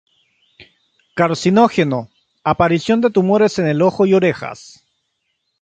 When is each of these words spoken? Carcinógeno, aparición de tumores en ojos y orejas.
Carcinógeno, 1.15 2.09
aparición 2.43 3.01
de 3.01 3.11
tumores 3.11 3.59
en 3.59 3.79
ojos 3.83 4.07
y 4.07 4.15
orejas. 4.15 4.83